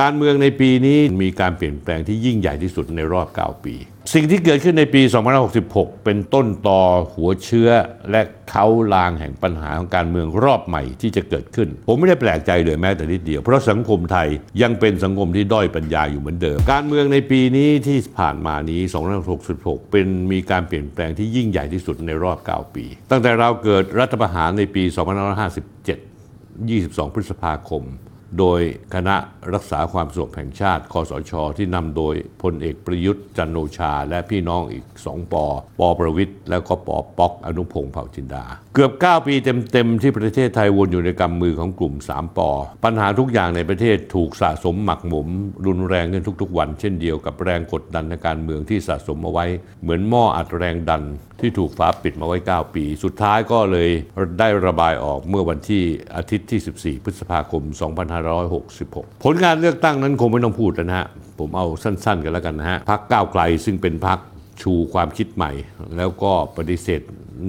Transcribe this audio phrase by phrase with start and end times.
[0.00, 3.74] การเมืองในปีนี้มีการเปลี่ยนแปลงที่ยิ่งใหญ่ที่สุดในรอบ 9 ปี
[4.14, 5.02] สิ่งที่เกิดขึ้นในปี
[5.52, 6.80] 2566 เป็นต้นต่อ
[7.14, 7.70] หัวเชื้อ
[8.10, 14.28] และเขาลางแห่งปัญหาของการเมืองรอบใหม่ที่จะเกิดขึ้น ผมไม่ได้แปลกใจเลยแม้แต่นิดเดียว เพราะสังคมไทย
[14.62, 18.80] ยังเป็นสังคมที่ด้อยปัญญาอยู่เหมือนเดิม การเมืองในปีนี้ที่ผ่านมานี้
[19.36, 24.96] 2566 เป็นมีการเปลี่ยนแปลงที่ยิ่งใหญ่ที่สุดในรอบ 9 ปี ตั้งแต่เราเกิดรัฐประหารในปี 2557
[26.72, 27.84] 22 พฤษภาคม
[28.38, 28.60] โดย
[28.94, 29.16] คณะ
[29.54, 35.44] รักษาความสงบแห่งชาติ คอสช ที่นำโดยพลเอกประยุทธ์จันโอชา และพี่น้องอีก2ปอ
[35.80, 39.34] ปอประวิทย์แล้วก็ปอป๊อกอนุพงศ์เผ่าจินดา เกือบ 9 ปี
[39.72, 42.50] เต็มๆ ที่ประเทศไทยวนอยู่ในกำมือของกลุ่ม 3ปอ
[42.84, 45.28] ปัญหาทุกอย่างในประเทศถูกสะสมหมักหมม
[45.66, 49.46] รุนแรงขึ้นทุกๆ วัน เช่นเดียวกับแรงกดดันในการเมืองที่สะสมเอาไว้
[49.82, 51.02] เหมือนหม้ออัดแรงดัน
[51.42, 53.88] ที่ถูกฝาปิดมาไว้ 9 ปี สุดท้ายก็เลย
[54.38, 55.82] ได้ระบายออกเมื่อวันที่
[56.16, 56.60] อาทิตย์ที่
[56.98, 57.62] 14 พฤษภาคม
[58.42, 61.06] 2566 ผลงานเลือกตั้งนั้นคงไม่ต้องพูดนะฮะ
[61.38, 64.18] ผมเอาสั้นๆ กันแล้วกันนะฮะพักก้าวไกลซึ่งเป็นพัก
[64.62, 65.50] ชูความคิดใหม่
[65.96, 67.00] แล้วก็ปฏิเสธ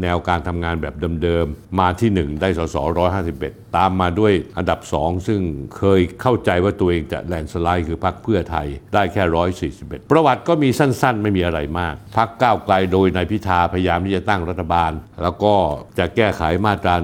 [0.01, 2.75] แนวการทำงานแบบเดิมๆ มาที่ 1 ได้สส
[3.21, 5.41] 151 ตามมาด้วยอันดับ2ซึ่ง
[5.77, 9.23] เคยเข้าใจว่าตัวเองจะแลนสไลด์คือพักเพื่อไทยได้แค่
[9.69, 14.91] 141 ประวัติก็มีสั้นๆ ไม่มีอะไรมากพักก้าวไกลโดยนายพิธาพยายามที่จะตั้งรัฐบาล
[15.23, 15.53] แล้วก็
[15.99, 16.95] จะแก้ไขมาตรา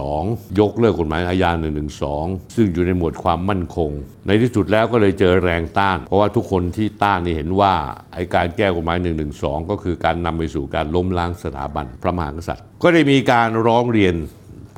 [0.00, 1.50] 112 ยกเลิกกฎหมายอาญา
[2.02, 3.90] 112 ซึ่งอยู่ในหมวดความมั่นคง
[4.26, 7.72] ในที่สุดแล้วก็เลยเจอแรงต้าน เพราะว่าทุกคนที่ต้านนี่เห็นว่า
[8.14, 8.98] ไอการแก้กฎหมาย
[9.34, 14.14] 112 ก็คือการนำไปสู่การล้มล้างสถาบันพระมหากษัตริย์ ก็ได้มีการร้องเรียน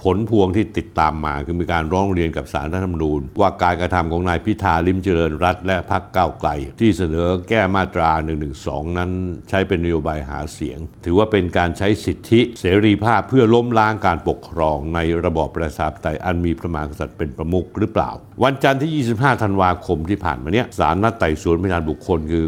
[0.05, 8.11] ผลพวงที่ติดตามมาคือมีการร้องเรียนกับสารรัฐธรรมนูญ ว่าการกระทำของนายพิธาลิมเจริญรัตและพรรคก้าวไกล ที่เสนอแก้มาตรา
[8.55, 9.11] 112 นั้น
[9.49, 18.11] ใช้เป็นนโยบายหาเสียง ถือว่าเป็นการใช้สิทธิเสรีภาพเพื่อล้มล้างการปกครองในระบอบประชาธิปไตยอันมีพระมหากษัตริย์เป็นประมุขหรือเปล่า
[18.45, 22.47] วันจันทร์ที่ 25 ธันวาคมที่ผ่านมาเนี้ยศาลนัดไต่สวนพยานบุคคลคือ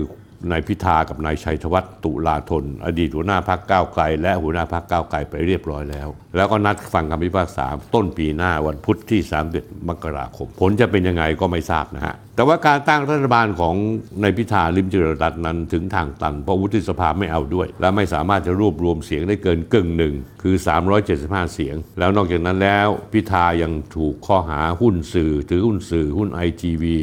[0.51, 9.21] นายพิธากับนายชัยธวัฒน์ตุลาธน อดีตหัวหน้าพักก้าวไกล และหัวหน้าพักก้าวไกลไปเรียบร้อยแล้ว แล้วก็นัดฟังคำพิพากษาต้นปีหน้าวันพุธที่
[9.55, 13.75] 31มกราคม ผลจะเป็นยังไงก็ไม่ทราบนะฮะ แต่ว่าการตั้งรัฐบาลของ
[14.23, 20.55] นายพิธาลิมเจริญรัตน์นั้นถึงทางตันเพราะวุฒิสภาไม่เอาด้วย และไม่สามารถจะรวบรวมเสียงได้เกินกึ่งหนึ่งคือ
[21.05, 26.97] 375 เสียง แล้วนอกจากนั้นแล้วพิธายังถูกข้อหาหุ้นสื่อถือหุ้นสื่อหุ้นไอทีวี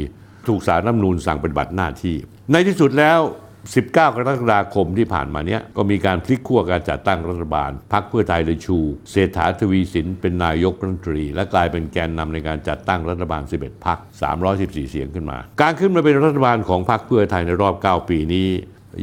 [0.48, 2.16] ถูกสารรัฐมนูญสั่งปฏิบัติหน้าที่
[2.52, 3.20] ในที่สุดแล้ว
[3.64, 8.78] 19 กรกฎาคมที่ผ่านมาเนี้ยก็มีการพลิกขั้วการจัดตั้งรัฐบาล พรรคเพื่อไทยเลยชู
[9.10, 13.98] เศรษฐาทวีสินเป็นนายกรัฐมนตรี และกลายเป็นแกนนำในการจัดตั้งรัฐบาล 11 พรรค
[14.44, 18.48] 314 เสียงขึ้นมา การขึ้นมาเป็นรัฐบาลของพรรคเพื่อไทยในรอบ 9 ปีนี้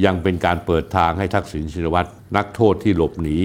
[0.06, 3.38] ยังเป็นการเปิดทางให้ทักษิณชินวัตรนักโทษที่หลบหนี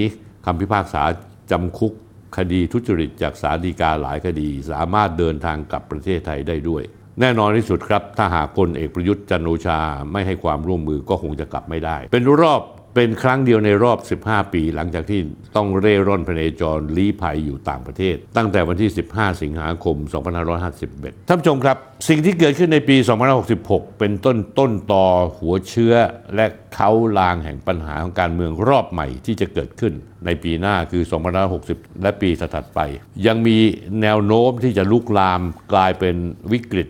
[0.47, 1.03] คำพิพากษา
[1.51, 1.93] จำคุก
[2.37, 6.83] คดีทุจริตจากศาลฎีกาหลายคดี สามารถเดินทางกลับประเทศไทยได้ด้วย
[7.21, 9.79] แน่นอนที่สุดครับ ถ้าหากพลเอกประยุทธ์จันโอชา
[10.13, 12.63] ไม่ให้ความร่วมมือก็คงจะกลับไม่ได้ เป็นรอบ
[12.95, 15.21] เป็นครั้งเดียวในรอบ 15 ปี หลังจากที่
[15.57, 19.97] ต้องเร่ร่อนพเนจรลี้ภัยอยู่ต่างประเทศ ตั้งแต่วันที่ 15 สิงหาคม
[20.63, 21.77] 2551 ท่านผู้ชมครับ
[22.09, 22.97] สิ่งที่เกิดขึ้นในปี
[23.49, 25.07] 2566 เป็นต้นต้นต่อ
[25.39, 25.95] หัวเชื้อ
[26.35, 29.93] และเขาลางแห่งปัญหาของการเมืองรอบใหม่ที่จะเกิดขึ้น
[30.27, 31.03] ในปีหน้าคือ
[31.53, 32.81] 2560 และปีถัดไป
[33.27, 33.57] ยังมี
[34.03, 35.41] แนวโน้มที่จะลุกลาม
[35.73, 36.17] กลายเป็น
[36.53, 36.89] วิกฤต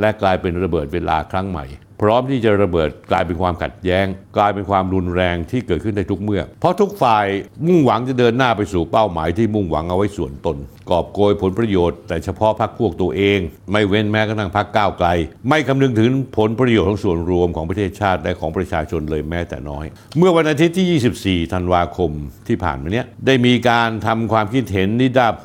[0.00, 1.66] และกลายเป็นระเบิดเวลาครั้งใหม่
[2.02, 4.06] พร้อมที่จะระเบิดกลายเป็นความขัดแย้ง
[4.36, 7.26] กลายเป็นความรุนแรงที่เกิดขึ้นในทุกเมื่อ เพราะทุกฝ่าย
[7.66, 10.56] มุ่งหวังจะเดินหน้าไปสู่เป้าหมายที่มุ่งหวังเอาไว้ส่วนตน
[10.90, 13.38] กอบโกยผลประโยชน์ แต่เฉพาะพรรคพวกตัวเอง
[13.72, 15.08] ไม่เว้นแม้กระทั่งพรรคก้าวไกล
[15.48, 19.84] ไม่คำนึงถึงผลประโยชน์ของส่วนรวมของประเทศชาติและของประชาชนเลยแม้แต่น้อย
[20.18, 22.10] เมื่อวันอาทิตย์ที่ 24 ธันวาคม
[22.48, 25.44] ที่ผ่านมาเนี้ยได้มีการทำความคิดเห็นนิดาโพ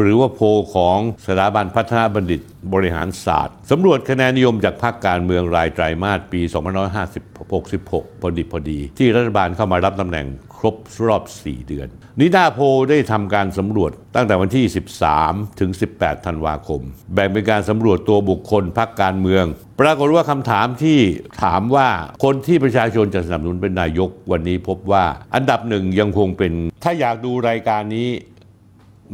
[0.00, 0.40] หรือว่าโพ
[0.74, 2.40] ของสถาบันพัฒนาบัณฑิต
[2.72, 6.40] บริหารศาสตร์สำรวจคะแนนนิยมจากภาคการเมืองรายไตรมาสปี
[7.10, 10.26] 2566 พอดีพอดี ที่รัฐบาลเข้ามารับตำแหน่ง
[10.58, 10.76] ครบ
[11.06, 11.88] รอบ 4 เดือน
[12.20, 12.58] นิดาโพ
[12.90, 14.64] ได้ทำการสำรวจตั้งแต่วันที่
[15.12, 16.80] 13 ถึง 18 ธันวาคม
[17.14, 19.44] แบ่งเป็นการสำรวจตัวบุคคลพักการเมือง
[19.80, 20.98] ปรากฏว่าคำถามที่
[21.42, 21.88] ถามว่า
[22.24, 25.04] คนที่ประชาชนจะสนับสนุนเป็นนายกวันนี้พบว่า
[25.34, 26.52] อันดับหนึ่งยังคงเป็น
[26.84, 28.08] ถ้าอยากดูรายการนี้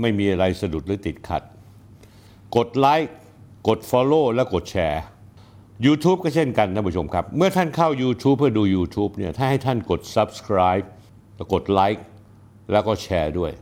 [0.00, 1.42] ไม่มีอะไรสะดุดหรือติดขัด
[2.56, 3.14] กดไลค์
[3.68, 5.02] กด Follow และกดแชร์
[5.86, 10.86] YouTube ก็เช่นกันท่านผู้ชมครับ เมื่อท่านเข้า YouTube เพื่อดู YouTube เนี่ยถ้าให้ท่านกด Subscribe
[11.36, 12.04] แล้วกดไลค์
[12.72, 13.52] แล้วก็แชร์ด้วย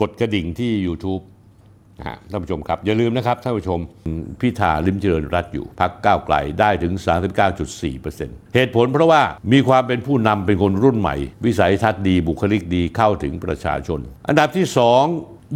[0.00, 1.22] กดกระดิ่งที่ YouTube
[1.98, 3.78] นะฮะท่านผู้ชมครับ อย่าลืมนะครับท่านผู้ชม
[4.40, 6.92] พิธาลิมเจริญรัตอยู่พักก้าวไกลได้ถึง
[7.74, 9.22] 39.4%เหตุผลเพราะว่า
[9.52, 14.76] มีความเป็นผู้นำเป็นคนรุ่นใหม่ วิสัยทัศน์ดีบุคลิกดีเข้าถึงประชาชน อันดับที่ 2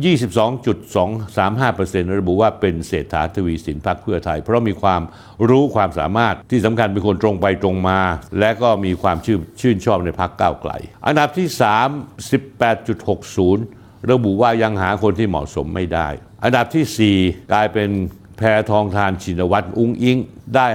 [0.02, 5.02] 22.235%ระบุว่าเป็นเศรษฐาทวีสินพรรคเพื่อไทย เพราะมีความ
[5.48, 8.00] รู้ความสามารถที่สำคัญเป็นคนตรงไปตรงมา
[8.38, 10.72] และก็มีความชื่นชื่นชอบในพรรคก้าวไกล
[11.06, 11.60] อันดับที่ 3
[12.30, 16.08] 18.60 ระบุว่ายังหาคนที่เหมาะสมไม่ได้
[16.44, 17.90] อันดับทีสี่ 4 กลายเป็น
[18.38, 20.18] แพทองทานชินวัตรอุ้งอิง
[20.54, 20.66] ได้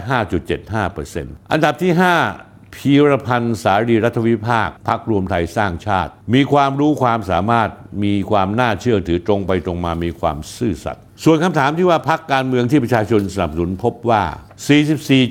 [0.71, 1.94] 5.75%อันดับที่
[2.35, 7.69] 5พีรพันธ์สารีรัฐวิภาคพักรวมไทยสร้างชาติ มีความรู้ความสามารถ
[8.03, 14.23] มีความน่าเชื่อถือตรงไปตรงมามีความซื่อสัตย์ส่วนคำถามที่ว่าพักการเมืองที่ประชาชนสนับสนุนพบว่า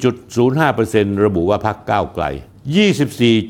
[0.09, 2.25] 44.05%ระบุว่าพักก้าวไกล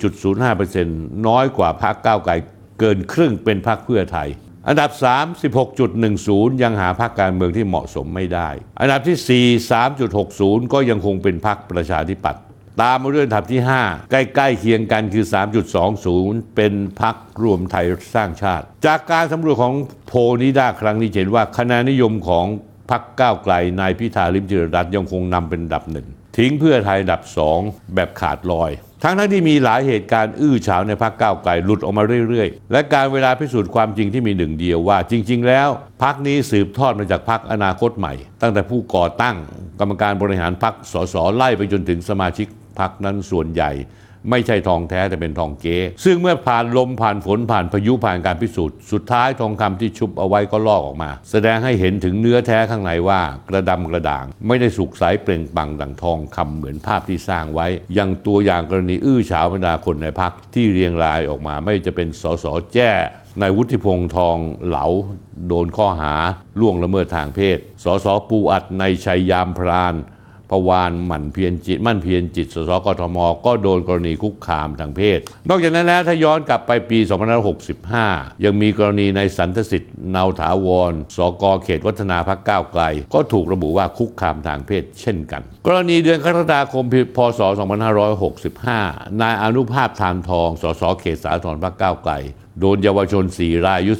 [0.04, 2.32] 24.05%น้อยกว่าพักก้าวไกล
[2.81, 4.28] เกินครึ่งเป็นพักเพื่อไทย
[4.69, 5.43] อันดับ3
[5.76, 8.49] 16.10 ยังหาพรรคการเมืองที่เหมาะสมไม่ได้
[8.81, 9.70] อันดับที่ 4
[10.14, 12.43] 3.60 ก็ยังคงเป็นพรรคประชาธิปัตย์
[12.82, 15.25] ตามมาด้วยอันดับที่ 5 ใกล้ๆเคียงกันคือ
[15.90, 19.75] 3.20 เป็นพักรวมไทยสร้างชาติ จากการสำรวจของ
[20.06, 20.12] โพ
[20.43, 22.46] นิด้าครั้งนี้เห็นว่าคะแนนนิยมของ
[22.90, 26.06] พักก้าวไกลนายพิธาลิมเจริญรัตน์ยังคงนำเป็นอันดับหนึ่ง
[26.37, 27.23] ทิ้งเพื่อไทยอันดับ
[27.58, 28.70] 2 แบบขาดลอย
[29.02, 35.69] ทั้งทั้งที่มีหลายเหตุการณ์อื้อฉาวในพักก้าวไกลหลุดออกมาเรื่อยๆ และการเวลาพิสูจน์ความจริงที่มีหนึ่งเดียวว่า จริง ๆ แล้ว
[36.02, 39.37] พักนี้สืบทอดมาจากพักอนาคตใหม่ ตั้งแต่ผู้ก่อตั้ง
[39.81, 42.46] กรรมการบริหารพักสสไล่ไปจนถึงสมาชิก
[42.81, 43.70] พักนั้นส่วนใหญ่
[44.31, 62.44] ไม่ใช่ทองแท้แต่เป็นทองเก๊ซึ่งเมื่อผ่านลมผ่านฝนผ่านพายุผ่านการพิสูจน์ สุดท้ายทองคำที่ชุบเอาไว้ก็ลอกออกมา แสดงให้เห็นถึงเนื้อแท้ข้างในว่ากระดำกระด่าง ไม่ได้สุกใสเปล่งปังดังทองคำเหมือนภาพที่สร้างไว้ อยังตัวอย่างกรณีอื้อฉาวบรรดาคนในพักที่เรียงรายออกมา ไม่จะเป็นสส
[62.75, 62.90] แจ้
[63.40, 64.37] นายวุฒิพงษ์ทอง
[64.67, 64.87] เหลา
[65.49, 66.14] โดนข้อหา
[66.61, 69.94] ล่วงละเมิดทางเพศ สสปูอัดในชัยยามพราน
[70.50, 76.98] พวานหมั่นเพียรจิต มั่นเพียรจิตสสกทม ก็โดนกรณีคุกคามทางเพศ นอกจากนั้นแล้วถ้าย้อนกลับไปปี
[77.72, 82.82] 2565 ยังมีกรณีในสันทสิทธิ์เนาถาวร สกเขตวัฒนาพักก้าวไกล
[83.14, 86.84] ก็ถูกระบุว่าคุกคามทางเพศเช่นกัน กรณีเดือนกรกฎาคม
[87.16, 87.40] พศ
[88.10, 92.14] 2565 นายอนุภาพทานทอง สสเขตสาธรพักก้าวไกล
[92.60, 93.92] โดนเยาวชน 4 รายอายุ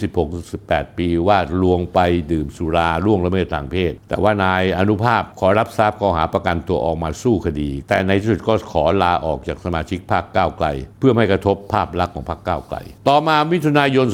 [0.47, 1.99] 16-18 ปีว่าลวงไป
[2.33, 10.67] ดื่มสุราล่วงละเมิดทางเพศ แต่ว่านายอนุภาพขอรับทราบข้อหาประกันตัวออกมาสู้คดี แต่ในที่สุดก็ขอลาออกจากสมาชิกพรรคก้าวไกล
[10.99, 12.77] เพื่อไม่กระทบภาพลักษณ์ของพรรคก้าวไกล
[13.09, 14.07] ต่อมามิถุนายน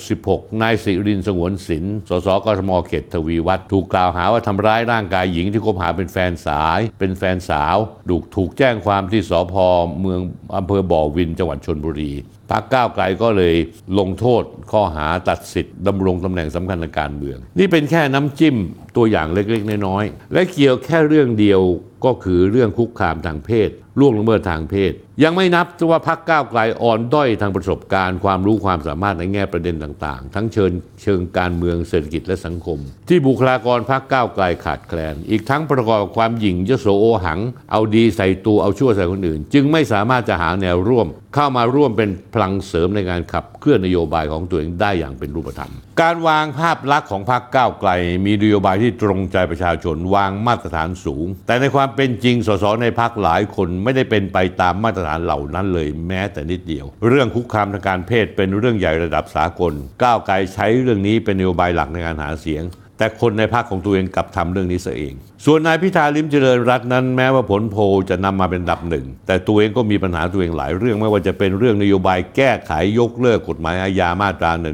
[0.00, 7.76] 2566 นายสิรินทร์สงวนศิลป์สสกทมเขตทวีวัฒน์ถูกกล่าวหาว่าทำร้ายร่างกายหญิงที่คบหาเป็นแฟนสาย เป็นแฟนสาว
[8.10, 9.54] ถูกถูกแจ้งความที่สพ
[10.00, 10.20] เมือง
[10.56, 12.12] อำเภอบ่อวินจังหวัดชนบุรี
[12.50, 13.54] พรรคก้าวไกลก็เลย
[13.98, 14.42] ลงโทษ
[14.72, 18.56] ข้อหาตัดสิทธิ์ดำรงตำแหน่งสำคัญทางการเมือง นี่เป็นแค่น้ำจิ้ม
[18.96, 21.60] ตัวอย่างเล็กๆ น้อยๆและเกี่ยวแค่เรื่องเดียว
[22.04, 24.92] ก็คือเรื่องคุกคามทางเพศล่วงละเมิดทางเพศ
[25.22, 47.90] ยังไม่นับว่าพรรคก้าวไกลอ่อนด้อยทางประสบการณ์ ความรู้ความสามารถในแง่ประเด็นต่างๆ ทั้งเชิญเชิงการเมืองเศรษฐกิจและสังคม ที่บุคลากรพรรคก้าวไกลขาดแคลน อีกทั้งประกอบกับความหยิ่งยโสโอหัง เอาดีใส่ตัวเอาชั่วใส่คนอื่น จึงไม่สามารถจะหาแนวร่วม เข้ามาร่วมเป็นพลังเสริมในการขับเคลื่อนนโยบายของตัวเองได้อย่างเป็นรูปธรรม การวางภาพลักษณ์ของพรรคก้าวไกล
[48.24, 59.72] มีนโยบายที่ตรงใจประชาชนวางมาตรฐานสูง แต่ในความเป็นจริงสสในพรรคหลายคนไม่ได้เป็นไปตามมาตรฐานเหล่านั้นเลยแม้แต่นิดเดียว เรื่องคุกคามทางการเพศเป็นเรื่องใหญ่ระดับสากล
[60.02, 62.62] ก้าวไกลใช้เรื่องนี้เป็นนโยบายหลักในการหาเสียง
[63.00, 65.14] แต่คนในพรรคของตัวเองกลับทำเรื่องนี้ซะเอง
[65.44, 74.70] ส่วนนายพิธาลิมเจริญรัตน์นั้นแม้ว่าผลโพลจะนำมาเป็นดับหนึ่ง แต่ตัวเองก็มีปัญหาตัวเองหลายเรื่อง ไม่ว่าจะเป็นเรื่องนโยบายแก้ไขยกเลิกกฎหมายอาญามาตรา1นึ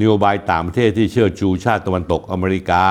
[0.00, 2.84] นโยบายต่างประเทศที่เชื่อชูชาติตะวันตกอเมริกา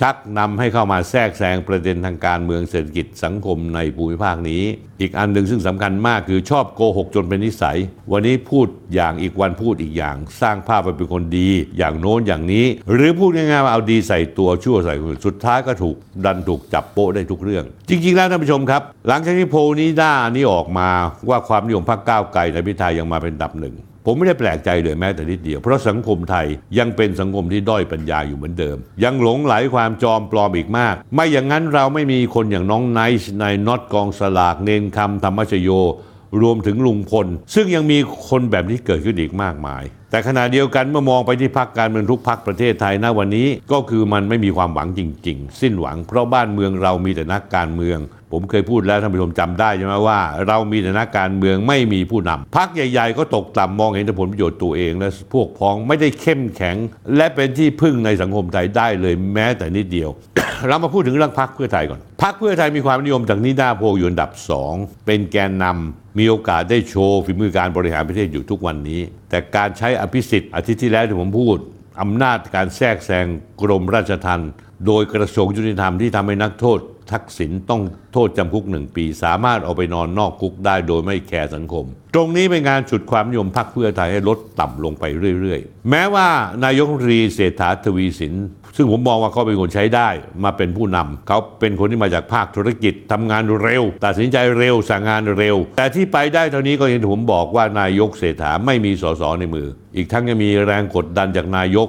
[0.00, 4.62] ชักนำให้เข้ามาแทรกแซงประเด็นทางการเมืองเศรษฐกิจสังคมในภูมิภาคนี้
[5.00, 7.76] อีกอันหนึ่งซึ่งสำคัญมากคือชอบโกหกจนเป็นนิสัย
[8.12, 11.48] วันนี้พูดอย่างอีกวันพูดอีกอย่าง สร้างภาพว่าเป็นคนดี
[11.78, 20.88] อย่างโน้นอย่างนี้ หรือพูดง่ายๆว่าเอาดีใส่ตัวชั่วใส่คนสุดท้ายก็ถูกดันถูกจับโป๊ะได้ทุกเรื่อง จริง ๆ แล้วท่านผู้ชมครับ หลังจากที่โพลนี้ด้านี้ออกมา
[21.28, 26.46] ว่าความนิยมพรรคก้าวไกลในพิธายังมาเป็นดับหนึ่ง ผมไม่ได้แปลกใจเลยแม้แต่นิดเดียว เพราะสังคมไทย
[26.78, 35.70] ยังเป็นสังคมที่ด้อยปัญญาอยู่เหมือนเดิม ยังหลงไหลความจอมปลอมอีกมาก ไม่อย่างนั้นเราไม่มีคนอย่างน้องไนท์ในน็อตกองสลากเนนคำธรรมชโย
[36.42, 37.98] รวมถึงลุงพล ซึ่งยังมี
[38.28, 47.98] คนแบบนี้เกิดขึ้นอีกมากมาย แต่ขณะเดียวกันเมื่อมองไปที่พักการเมืองทุกพักประเทศไทยณวันนี้ ก็คือมันไม่มีความหวังจริง ๆ สิ้นหวังเพราะบ้านเมืองเรามีแต่นักการเมือง
[48.32, 56.76] ผมเคยพูดแล้วท่านผู้ชมจำได้ใช่ไหมว่า เรามีแต่นักการเมืองไม่มีผู้นำพักใหญ่ ๆ ก็ตกต่ำมองเห็นแต่ผลประโยชน์ตัวเอง และพวกพ้องไม่ได้เข้มแข็ง
[57.16, 60.10] และเป็นที่พึ่งในสังคมไทยได้เลยแม้แต่นิดเดียว
[60.66, 64.74] เรามาพูดถึงเรื่องพักเพื่อไทยก่อนพักเพื่อไทยมีความนิยมจากนิดาโพลอยู่อันดับสอง
[65.06, 71.56] เป็นแกนนำ มีโอกาสได้โชว์ฝีมือการบริหารประเทศอยู่ทุกวันนี้ แต่การใช้อภิสิทธิ์อาทิตย์ที่แล้วที่ผมพูด
[72.02, 73.26] อำนาจการแทรกแซง
[73.60, 74.50] กรมราชทัณฑ์
[74.86, 76.78] โดยกระทรวงยุติธรรมที่ทำให้นักโทษ
[77.12, 77.82] ทักษิณต้อง
[78.12, 81.84] โทษจำคุกหนึ่งปี สามารถเอาไปนอนนอกคุกได้โดยไม่แคร์สังคม
[82.14, 85.04] ตรงนี้เป็นงานฉุดความนิยมพรรคเพื่อไทยให้ลดต่ำลงไป
[85.40, 86.28] เรื่อยๆ แม้ว่า
[86.64, 88.34] นายกรัฐมนตรีเศรษฐาทวีสิน
[88.76, 90.08] ซึ่งผมมองว่าเขาเป็นคนใช้ได้
[90.44, 101.88] มาเป็นผู้นำเขาเป็นคนที่มาจากภาคธุรกิจทำงานเร็ว ตัดสินใจเร็วสั่งงานเร็ว แต่ที่ไปได้เท่านี้ก็อย่างที่ผมบอกว่านายกเศรษฐาไม่มีสสในมือ อีกทั้งยังมีแรงกดดันจากนายก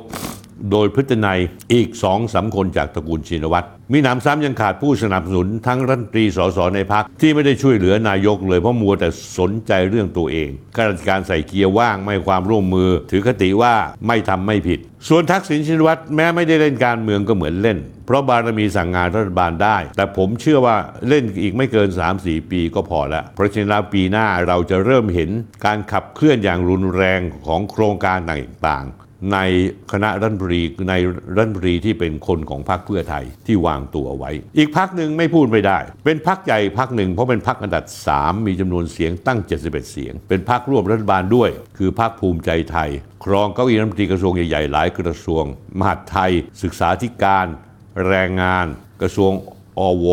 [0.72, 1.40] โดยพฤตินัย
[1.74, 13.74] อีกสองสามคนจากตระกูลชินวัตรมีหนำซ้ำยังขาดผู้สนับสนุนทั้งรัฐมนตรีสสในพักที่ไม่ได้ช่วยเหลือนายกเลยเพราะมัวแต่สนใจเรื่องตัวเองข้าราชการใส่เกียร์ว่างไม่ความร่วมมือ ถือคติว่า
[14.08, 20.76] ไม่ทำไม่ผิด ส่วนทักษิณชินวัตรแม้ไม่ได้เล่นการเมืองก็เหมือนเล่น เพราะบารมีสั่งงานรัฐบาลได้ แต่ผมเชื่อว่า
[21.08, 25.30] เล่นอีกไม่เกิน 3-4 ปีก็พอล้วเพราะฉะนั้นแล้วปีหน้าเราจะเริ่มเห็น
[25.66, 29.38] การขับเคลื่อนอย่างรุนแรงของโครงการต่างๆ ใน
[29.92, 30.94] คณะรัฐมนตรีใน
[31.36, 37.84] รัฐมนตรีที่เป็นคนของพรรคเพื่อไทยที่วางตัวไว้ อีกพักหนึ่งไม่พูดไม่ได้ เป็นพักใหญ่พักหนึ่งเพราะเป็นพักอันดับ
[38.16, 42.90] 3มีจำนวนเสียงตั้ง 71 เสียง เป็นพักร่วมรัฐบาลด้วย คือพักภูมิใจไทย
[43.26, 45.44] ครองเก้าอี้รัฐมนตรีกระทรวงใหญ่ๆหลายกระทรวง
[45.80, 46.32] มหาดไทย
[46.64, 47.48] ศึกษาธิการ
[48.08, 48.66] แรงงาน
[49.02, 49.32] กระทรวง
[49.80, 50.08] อว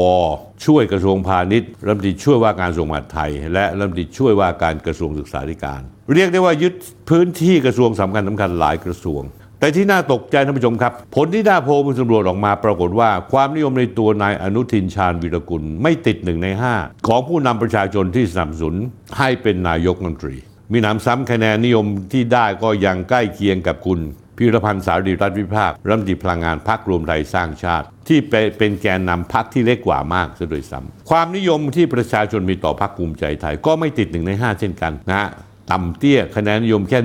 [0.64, 5.80] ช่วยกระทรวงพาณิชย์รัฐมนตรีช่วยว่าการกระทรวงมหาดไทย และรัฐมนตรีช่วยว่าการกระทรวงศึกษาธิการ
[6.12, 6.74] เรียกได้ว่ายึด
[7.10, 9.22] พื้นที่กระทรวงสำคัญสำคัญหลายกระทรวง
[9.60, 16.74] แต่ที่น่าตกใจท่านผู้ชมครับ ผลที่ด้าโพลสำรวจออกมาปรากฏว่า ความนิยมในตัวนายอนุทินชาญวีรกุลไม่ติดหนึ่งในห้า
[17.06, 18.76] ของผู้นำประชาชนที่สนับสนุน
[19.18, 20.36] ให้เป็นนายกรัฐมนตรี
[20.72, 24.00] มีหนำซ้ำคะแนนนิยมที่ได้ก็ยังใกล้เคียงกับคุณ
[24.38, 28.18] พิรพันธ์สารีรัฐวิภาครัฐมนตรีพลังงานพักรวมไทยสร้างชาติ ที่
[28.58, 35.30] เป็นแกนนำพักที่เล็กกว่ามากซะโดยซ้ำความนิยมที่ประชาชนมีต่อพักภูมิใจไทย ก็ไม่ติดหนึ่งในห้าเช่นกันนะฮะ
[35.72, 36.98] ต่ำเตี้ยคะแนนนิยมแค่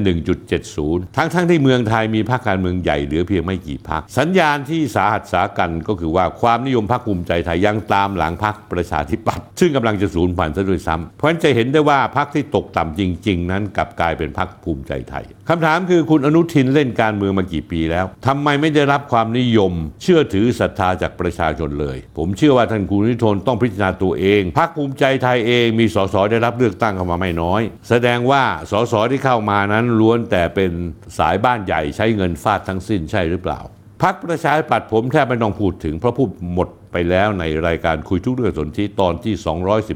[0.59, 30.71] 1.70 ทั้งทั้งที่เมืองไทยมีพรรคการเมืองใหญ่เหลือเพียงไม่กี่พรรคสัญญาณที่สาหัสสากันก็คือว่าความนิยมพรรคภูมิใจไทยยังตามหลังพรรคประชาธิปัตย์ซึ่งกำลังจะสูญพันธุ์ซะด้วยซ้ำเพราะฉะนั้นจะเห็นได้ว่าพรรคที่ตกต่ำจริง ๆ นั้นกลับกลายเป็นพรรคภูมิใจไทย คำถามคือคุณอนุทินเล่นการเมืองมากี่ปีแล้วทำไมไม่ได้รับความนิยม เชื่อถือศรัทธาจากประชาชนเลย ผมเชื่อว่าท่านคุณนุทินต้องพิจารณาตัวเองพรรคภูมิใจไทยเองมีสสได้รับเลือกตั้งเข้ามาไม่น้อย แสดงว่าสสที่เข้ามานั้นล้วนแต่เป็น
[31.17, 33.59] สายบ้านใหญ่ใช้เงินฟาดทั้งสิ้นใช่หรือเปล่า
[34.03, 39.33] พักประชาธิปัตย์ผมแทบไม่ต้องพูดถึงเพราะพูดหมดไปแล้วในรายการคุยทุกเรื่องสนที่ตอนที่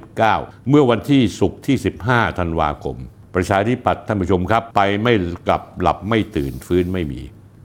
[0.03, 1.75] 219 เมื่อวันที่ศุกร์ที่
[2.07, 2.97] 15 ธันวาคม
[3.35, 5.13] ประชาธิปัตย์ท่านผู้ชมครับ ไปไม่
[5.47, 7.21] กลับหลับไม่ตื่นฟื้นไม่มี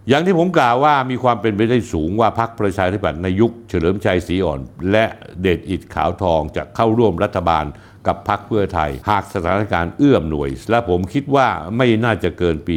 [0.09, 4.61] อย่างที่ผมกล่าวว่ามีความเป็นไปได้สูงว่าพรรคประชาธิปัตย์ในยุคเฉลิมชัยศรีอ่อน
[4.93, 5.05] และ
[5.41, 7.65] เดชอิดขาวทองจะเข้าร่วมรัฐบาล
[8.07, 12.77] กับพรรคเพื่อไทย หากสถานการณ์เอื้อมหน่วย และผมคิดว่าไม่น่าจะเกินปี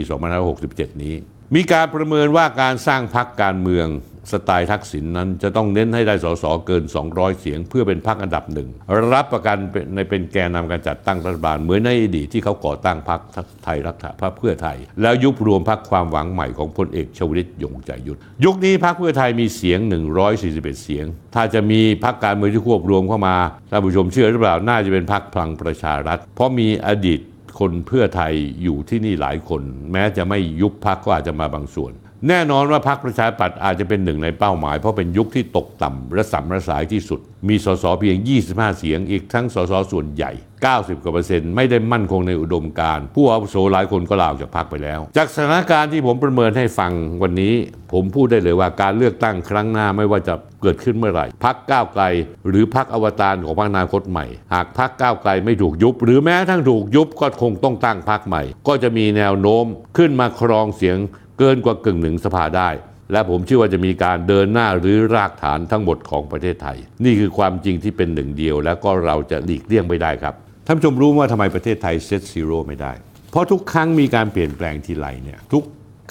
[0.51, 1.15] 2567 นี้
[1.55, 3.87] มีการประเมินว่าการสร้างพรรคการเมือง
[4.31, 8.69] สไตล์ทักษิณนนั้นจะต้องเน้นให้ได้สสเกิน 200 เสียง เพื่อเป็นพรรคอันดับหนึ่ง
[9.13, 9.57] รับประกัน
[9.95, 13.19] ในเป็นแกนนำการจัดตั้งรัฐบาล เหมือนในอดีตที่เขาก่อตั้งพรรค
[13.63, 19.79] ไทยรักษาพรรคเพื่อไทย แล้วยุบรวมพรรคความหวังใหม่ของพลเอกชวลิตยงใจยุทธยุคนี้พรรคเพื่อไทยมีเสียง
[20.31, 23.35] 141 เสียง ถ้าจะมีพรรคการเมืองที่ควบรวมเข้ามา
[23.71, 27.19] ท่านผู้ชมเชื่อหรือเปล่าน่าจะเป็นพรรคพลังประชารัฐ เพราะมีอดีต
[27.59, 28.33] คนเพื่อไทย
[28.63, 29.61] อยู่ที่นี่หลายคน
[29.91, 31.93] แม้จะไม่ยุบพรรคก็อาจจะมาบางส่วน
[32.27, 40.31] แน่นอนว่าพรรคประชาธิปัตย์อาจจะเป็นหนึ่งในเป้าหมาย เพราะเป็นยุคที่ตกต่ำและสัมระสายที่สุด มีสสเพียง 25 เสียง อีกทั้งสสส่วนใหญ่
[40.67, 46.91] 90กว่าเปอร์เซ็นต์ไม่ได้มั่นคงในอุดมการผู้อาวุโสหลายคนก็ลาออกจากพรรคไปแล้ว จากสถานการณ์ที่ผมประเมินให้ฟัง
[47.23, 47.53] วันนี้
[47.93, 52.03] ผมพูดได้เลยว่าการเลือกตั้งครั้งหน้าไม่ว่าจะเกิดขึ้นเมื่อไหร่พรรคก้าวไกล
[52.47, 59.65] หรือพรรคอวตารของพรรคนาคตใหม่ หากพรรคก้าวไกลไม่ถูกยุบ หรือแม้ทั้งถูกยุบก็คงต้องตั้งพรรคใหม่ ก็จะมีแนวโน้ม
[59.97, 60.97] ขึ้นมาครองเสียง
[61.39, 62.69] เกินกว่ากึ่งหนึ่งสภาได้
[63.11, 70.33] และผมเชื่อว่าจะมีการเดินหน้าหรือรากฐานทั้งหมดของประเทศไทย นี่คือความจริงที่เป็นหนึ่งเดียว แล้วก็เราจะหลีกเลี่ยงไม่ได้ครับ
[70.65, 72.91] ท่านผู้ชมรู้ว่าทำไมประเทศไทยเซตซีโร่ไม่ได้
[73.31, 75.63] เพราะทุกครั้งมีการเปลี่ยนแปลงทีไรเนี่ยทุก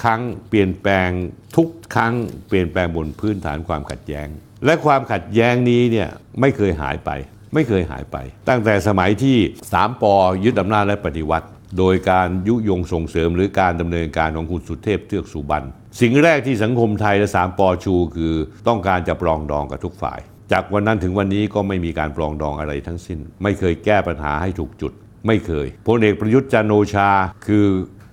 [0.03, 1.09] ครั้งเปลี่ยนแปลง
[1.57, 2.15] ทุกครั้ง
[2.49, 4.29] เปลี่ยนแปลงบนพื้นฐานความขัดแย้ง
[4.65, 6.09] และความขัดแย้งนี้เนี่ย
[6.41, 7.11] ไม่เคยหายไป
[7.55, 8.17] ไม่เคยหายไป
[8.49, 9.37] ตั้งแต่สมัยที่
[9.73, 11.47] สามปอยึดอำนาจและปฏิวัติ
[11.79, 15.67] โดยการยุยงส่งเสริมหรือการดำเนินการของคุณสุเทพเทือกสุบรรณ
[16.01, 18.35] สิ่งแรกที่สังคมไทยและสามปอชู คือ
[18.69, 20.21] ต้องการจะปรองดองกับทุกฝ่าย
[20.53, 24.93] จากวันนั้นถึงวันนี้ก็ไม่มีการปรองดองอะไรทั้งสิ้น ไม่เคยแก้ปัญหาให้ถูกจุด
[25.27, 27.11] ไม่เคยพลเอกประยุทธ์จันโอชา
[27.47, 27.65] คือ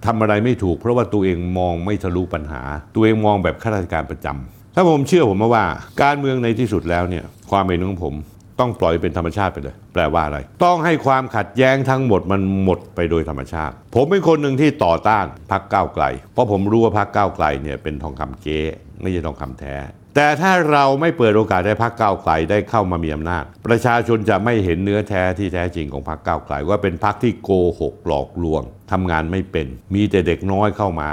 [0.06, 2.62] ทำอะไรไม่ถูก เพราะว่าตัวเองมองไม่ทะลุปัญหา
[2.96, 5.66] ตัวเองมองแบบข้าราชการประจำถ้าผมเชื่อผมมาว่า
[6.02, 8.14] การเมืองในที่สุดแล้วเนี่ยความเป็นของผม
[8.60, 18.60] ต้องปล่อยเป็นธรรมชาติไปเลย แปลว่าอะไร ต้องให้ความขัดแย้งทั้งหมดมันหมดไปโดยธรรมชาติ ผมเป็นคนหนึ่งที่ต่อต้านพักก้าวไกล เพราะผมรู้ว่าพักก้าวไกลเนี่ยเป็นทองคำเก๊
[19.02, 19.76] ไม่ใช่ทองคำแท้
[20.16, 31.10] แต่ถ้าเราไม่เปิดโอกาสให้พรรคก้าวไกลได้เข้ามามีอำนาจ ประชาชนจะไม่เห็นเนื้อแท้ที่แท้จริงของพรรคก้าวไกล ว่าเป็นพรรคที่โกหกหลอกลวงทำงานไม่เป็น มีแต่เด็กน้อยเข้ามา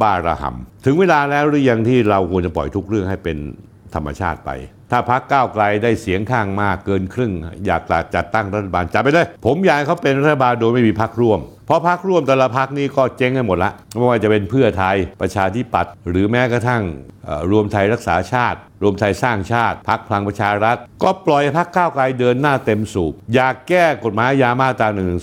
[0.00, 3.38] บ้าระห่ำถึงเวลาแล้วหรือยังที่เราควรจะปล่อยทุกเรื่องให้เป็น
[3.94, 4.50] ธรรมชาติไป
[4.96, 7.32] ถ้าพรรคก้าวไกลได้เสียงข้างมากเกินครึ่ง
[7.66, 7.82] อยาก
[8.14, 16.82] จัดตั้งรัฐบาลจัดไปเลย ผมอยากเขาเป็นรัฐบาลโดยไม่มีพรรคร่วม เพราะพรรคร่วมแต่ละพรรคนี้ก็เจ๊งกันหมดละไม่ว่าจะเป็นเพื่อไทยประชาธิปัตย์หรือแม้กระทั่ง
[17.50, 25.16] รวมไทยรักษาชาติ รวมไทยสร้างชาติพักพลังประชารัฐ ก็ปล่อยพักก้าวไกลเดินหน้าเต็มสูบ อยากแก้กฎหมายยามาตรา1นึ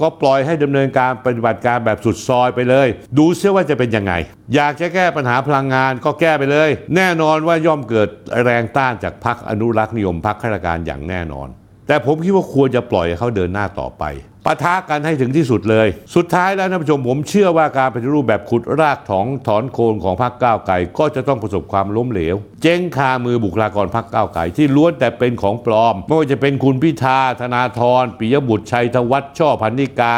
[0.00, 2.88] ก็ปล่อยให้ดำเนินการปฏิบัติการแบบสุดซอยไปเลย
[3.18, 4.12] ดูเสียว่าจะเป็นยังไง
[4.54, 8.08] อยากจะแก้ปัญหาพลังงานก็แก้ไปเลย แน่นอนว่าย่อมเกิด
[8.44, 11.48] แรงต้านจากพักอนุรักษ์นิยมพักข้าราชการอย่างแน่นอน
[11.88, 14.04] แต่ผมคิดว่าควรจะปล่อยเขาเดินหน้าต่อไป
[14.50, 30.14] ปะทะกันให้ถึงที่สุดเลย สุดท้ายแล้วท่านผู้ชมผมเชื่อว่าการปฏิรูปแบบขุดรากถองถอนโคนของพรรคก้าวไกลก็จะต้องประสบความล้มเหลว เจ๊งคามือบุคลากรพรรคก้าวไกลที่ล้วนแต่เป็นของปลอม ไม่ว่าจะเป็นคุณพิธาธนาธรปิยบุตรชัยธวัฒน์ช่อพันนิกา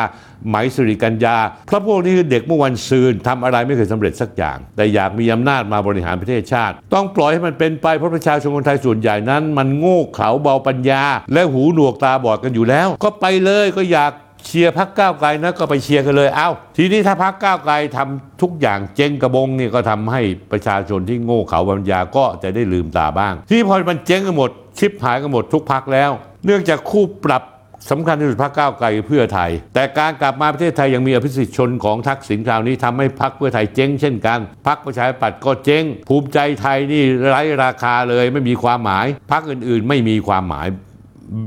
[0.49, 14.13] ไหมสิริกัญญาเพราะพวกนี้คือเด็กเมื่อวันซืนทำอะไรไม่เคยสำเร็จสักอย่าง แต่อยากมีอำนาจมาบริหารประเทศชาติ ต้องปล่อยให้มันเป็นไปเพราะประชาชนคนไทยส่วนใหญ่นั้น มันโง่เขลาเบาปัญญา และหูหนวกตาบอดกันอยู่แล้ว ก็ไปเลยก็อยาก
[14.47, 20.21] เชียร์พักก้าวไกลนะก็ไปเชียร์กันเลย เอ้า ทีนี้ถ้าพักก้าวไกลทำทุกอย่างเจงกระบงนี่ก็ทำให้
[20.53, 26.11] ประชาชนที่โง่เขลาปัญญาก็จะได้ลืมตาบ้าง ที่พอมันเจ๊งกันหมดชิปหายกันหมดทุกพักแล้ว
[26.45, 27.43] เนื่องจากคู่ปรับ
[27.91, 40.67] สำคัญที่สุดพรรคก้าวไกลเพื่อไทย แต่การกลับมาประเทศไทยยังมีอภิสิทธิ์ชนของทักษิณคราวนี้ทำให้พรรคเพื่อไทยเจ๊งเช่นกันพรรคประชาธิปัตย์ก็เจ๊ง ภูมิใจไทยนี่ไร้ราคาเลยไม่มีความหมายพรรคอื่นๆ ไม่มีความหมาย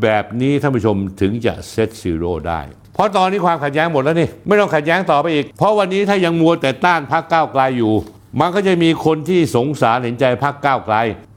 [0.01, 2.61] แบบนี้ท่านผู้ชมถึงจะ set zero ได้
[2.93, 7.93] เพราะตอนนี้ความขัดแย้งหมดแล้วนี่ไม่ต้องขัดแย้งต่อไปอีก เพราะวันนี้ถ้ายังมัวแต่ต้านพรรคก้าวไกลอยู่
[8.39, 10.95] มันก็จะมีคนที่สงสารเห็นใจพรรคก้าวไกล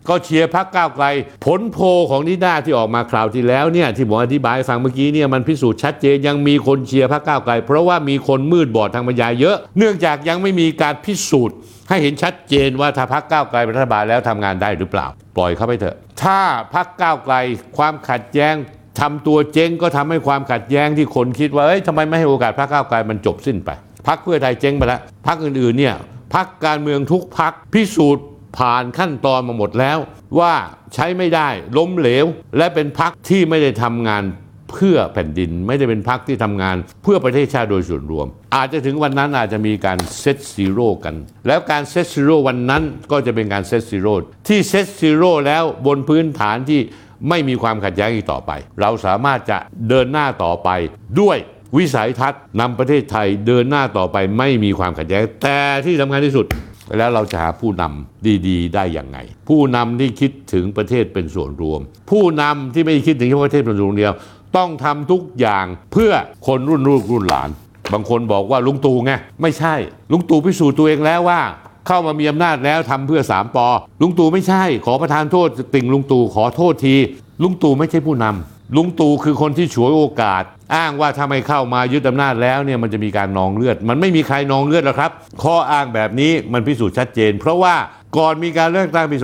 [0.08, 1.04] ก็เชียร์พรรคก้าวไกล
[1.44, 11.56] ผลโพลของนิด้าที่ออกมาคราวที่แล้วเนี่ยที่ผมอธิบายฟังเมื่อกี้เนี่ยมันพิสูจน์ชัดเจนยังมีคนเชียร์พรรคก้าวไกล เพราะว่ามีคนมืดบอดทางปัญญาเยอะ เนื่องจากยังไม่มีการพิสูจน์
[11.88, 16.40] ให้เห็นชัดเจนว่าถ้าพรรคก้าวไกลเป็นรัฐบาลแล้วทำงานได้หรือเปล่า ปล่อยเข้าไปเถอะ ถ้า
[16.74, 17.34] พรรคก้าวไกล
[17.76, 18.54] ความขัดแย้ง
[19.00, 23.70] ทำตัวเจ๊งก็ทำให้ความขัดแย้งที่คนคิดว่าเอ้ยทำไมไม่ให้โอกาสพรรคก้าวไกลมันจบสิ้นไป
[24.06, 25.94] พรรคเพื่อไทยเจ๊งไปแล้วพรรคอื่นๆเนี่ย
[26.34, 28.24] พรรคการเมืองทุกพรรคพิสูจน์
[28.58, 29.98] ผ่านขั้นตอนมาหมดแล้ว
[30.38, 30.54] ว่า
[30.94, 34.24] ใช้ไม่ได้ล้มเหลว และเป็นพรรคที่ไม่ได้ทำงาน
[34.72, 41.14] เพื่อแผ่นดินไม่ได้เป็นพรรคที่ทำงาน เพื่อประเทศชาติโดยส่วนรวม อาจจะถึงวันนั้นอาจจะมีการ set zero กัน
[41.46, 44.14] แล้วการ set zero วันนั้นก็จะเป็นการ set zero
[44.48, 46.80] ที่ set zero แล้วบนพื้นฐานที่
[47.28, 50.68] ไม่มีความขัดแย้งอีกต่อไป เราสามารถจะเดินหน้าต่อไป
[51.20, 51.38] ด้วย
[51.76, 56.46] วิสัยทัศน์นำประเทศไทยเดินหน้าต่อไปไม่มีความขัดแย้งแต่ที่สำคัญที่สุด
[56.98, 59.18] แล้วเราจะหาผู้นำดีๆ ได้อย่างไง
[59.48, 64.12] ผู้นำที่คิดถึงประเทศเป็นส่วนรวม ผู้นำที่ไม่คิดถึงแค่ประเทศเป็นส่วนเดียว
[64.56, 66.12] ต้องทำทุกอย่างเพื่อ
[66.46, 67.48] คนรุ่นลูกรุ่นหลาน
[67.92, 69.74] บางคนบอกว่าลุงตู่ไงไม่ใช่
[70.12, 71.40] ลุงตู่พิสูจน์ตัวเองแล้วว่า
[71.86, 73.66] เข้ามามีอำนาจแล้วทำเพื่อสามปอ
[74.00, 76.94] ลุงตู่ไม่ใช่ ขอประทานโทษติ่งลุงตู่ขอโทษที
[77.42, 80.42] ลุงตู่ไม่ใช่ผู้นำ ลุงตู่คือคนที่ฉวยโอกาส
[80.76, 85.10] อ้างว่าถ้าไม่เข้ามายึดอำนาจแล้วเนี่ยมันจะมีการนองเลือด มันไม่มีใครนองเลือดหรอกครับ
[85.44, 87.74] ข้ออ้างแบบนี้มันพิสูจน์ชัดเจน เพราะว่า
[88.18, 89.16] ก่อนมีการเลือกตั้งปี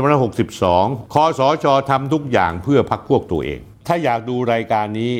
[0.53, 5.13] 2562 คอสชทำทุกอย่างเพื่อพักพวกตัวเอง ถ้าอยากดูรายการนี้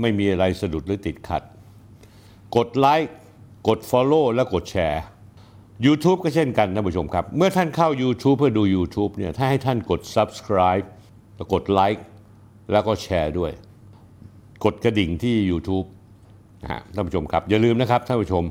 [0.00, 1.42] ไม่มีอะไรสะดุดหรือติดขัด
[2.56, 3.12] กดไลค์
[3.68, 5.02] กด Follow และกดแชร์
[5.86, 10.86] YouTube ก็เช่นกันท่านผู้ชมครับ เมื่อท่านเข้า YouTube เพื่อดู YouTube เนี่ยถ้าให้ท่านกด Subscribe
[11.36, 12.04] แล้วกดไลค์
[12.72, 13.52] แล้วก็แชร์ด้วย
[14.64, 15.86] กดกระดิ่งที่ YouTube
[16.62, 18.44] นะฮะท่านผู้ชมครับ อย่าลืมนะครับท่านผู้ชม